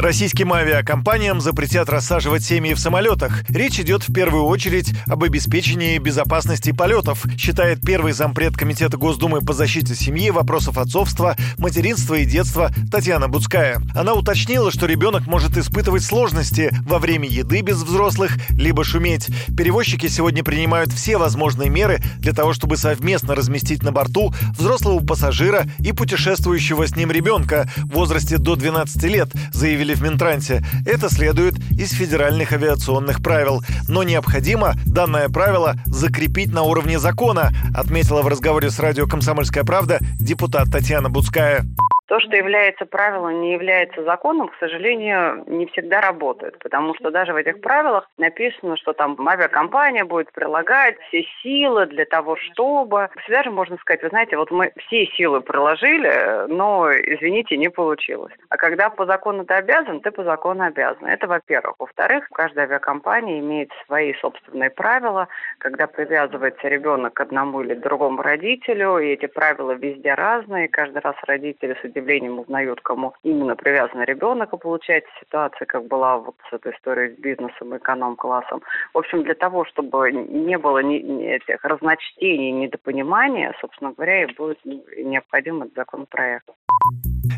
[0.00, 3.44] Российским авиакомпаниям запретят рассаживать семьи в самолетах.
[3.50, 9.52] Речь идет в первую очередь об обеспечении безопасности полетов, считает первый зампред Комитета Госдумы по
[9.52, 13.82] защите семьи, вопросов отцовства, материнства и детства Татьяна Буцкая.
[13.94, 19.28] Она уточнила, что ребенок может испытывать сложности во время еды без взрослых, либо шуметь.
[19.54, 25.66] Перевозчики сегодня принимают все возможные меры для того, чтобы совместно разместить на борту взрослого пассажира
[25.78, 31.08] и путешествующего с ним ребенка в возрасте до 12 лет, заявили заявили в Минтрансе, это
[31.08, 33.62] следует из федеральных авиационных правил.
[33.88, 39.98] Но необходимо данное правило закрепить на уровне закона, отметила в разговоре с радио «Комсомольская правда»
[40.18, 41.64] депутат Татьяна Буцкая.
[42.10, 47.32] То, что является правилом, не является законом, к сожалению, не всегда работает, потому что даже
[47.32, 53.10] в этих правилах написано, что там авиакомпания будет прилагать все силы для того, чтобы...
[53.22, 58.34] Всегда же можно сказать, вы знаете, вот мы все силы приложили, но, извините, не получилось.
[58.48, 61.06] А когда по закону ты обязан, ты по закону обязан.
[61.06, 61.76] Это во-первых.
[61.78, 68.98] Во-вторых, каждая авиакомпания имеет свои собственные правила, когда привязывается ребенок к одному или другому родителю,
[68.98, 74.52] и эти правила везде разные, каждый раз родители с удивлением узнают, кому именно привязан ребенок,
[74.52, 78.62] и получается ситуация, как была вот с этой историей с бизнесом и эконом-классом.
[78.94, 84.34] В общем, для того, чтобы не было ни, ни этих разночтений, недопонимания, собственно говоря, и
[84.34, 86.48] будет необходим этот законопроект.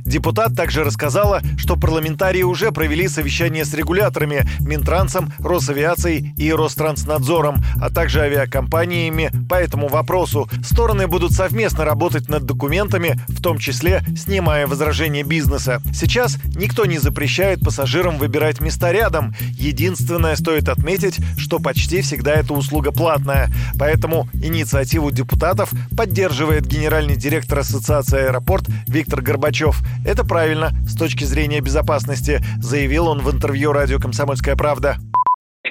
[0.04, 7.90] Депутат также рассказала, что парламентарии уже провели совещание с регуляторами Минтрансом, Росавиацией и Ространснадзором, а
[7.90, 10.48] также авиакомпаниями по этому вопросу.
[10.64, 15.80] Стороны будут совместно работать над документами, в том числе снимая возражения бизнеса.
[15.94, 19.34] Сейчас никто не запрещает пассажирам выбирать места рядом.
[19.52, 23.50] Единственное, стоит отметить, что почти всегда эта услуга платная.
[23.78, 29.71] Поэтому инициативу депутатов поддерживает генеральный директор Ассоциации «Аэропорт» Виктор Горбачев.
[30.04, 34.96] Это правильно с точки зрения безопасности, заявил он в интервью радио «Комсомольская правда»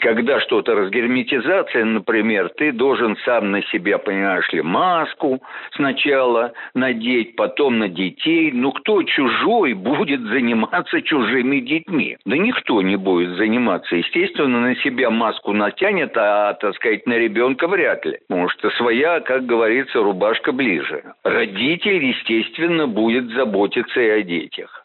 [0.01, 5.41] когда что-то разгерметизация, например, ты должен сам на себя, понимаешь ли, маску
[5.75, 8.51] сначала надеть, потом на детей.
[8.51, 12.17] Ну, кто чужой будет заниматься чужими детьми?
[12.25, 13.95] Да никто не будет заниматься.
[13.95, 18.19] Естественно, на себя маску натянет, а, так сказать, на ребенка вряд ли.
[18.27, 21.03] Потому что своя, как говорится, рубашка ближе.
[21.23, 24.80] Родитель, естественно, будет заботиться и о детях.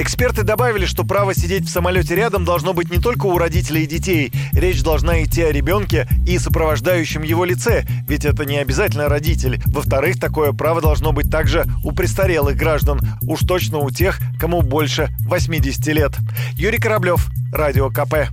[0.00, 3.86] Эксперты добавили, что право сидеть в самолете рядом должно быть не только у родителей и
[3.86, 4.32] детей.
[4.52, 9.60] Речь должна идти о ребенке и сопровождающем его лице, ведь это не обязательно родитель.
[9.66, 15.10] Во-вторых, такое право должно быть также у престарелых граждан, уж точно у тех, кому больше
[15.26, 16.12] 80 лет.
[16.54, 18.30] Юрий Кораблев, Радио КП.